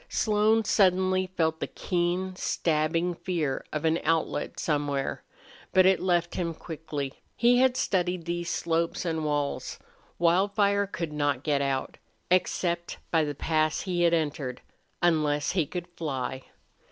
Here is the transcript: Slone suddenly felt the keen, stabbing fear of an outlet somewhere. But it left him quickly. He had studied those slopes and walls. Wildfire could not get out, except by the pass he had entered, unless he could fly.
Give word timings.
Slone 0.09 0.63
suddenly 0.63 1.27
felt 1.27 1.59
the 1.59 1.67
keen, 1.67 2.35
stabbing 2.35 3.13
fear 3.13 3.63
of 3.71 3.85
an 3.85 3.99
outlet 4.03 4.59
somewhere. 4.59 5.21
But 5.73 5.85
it 5.85 5.99
left 5.99 6.33
him 6.33 6.55
quickly. 6.55 7.21
He 7.35 7.59
had 7.59 7.77
studied 7.77 8.25
those 8.25 8.49
slopes 8.49 9.05
and 9.05 9.23
walls. 9.23 9.77
Wildfire 10.17 10.87
could 10.87 11.13
not 11.13 11.43
get 11.43 11.61
out, 11.61 11.97
except 12.31 12.97
by 13.11 13.23
the 13.23 13.35
pass 13.35 13.81
he 13.81 14.01
had 14.01 14.15
entered, 14.15 14.61
unless 15.03 15.51
he 15.51 15.67
could 15.67 15.87
fly. 15.89 16.45